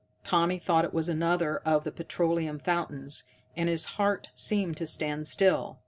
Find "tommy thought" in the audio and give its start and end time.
0.23-0.83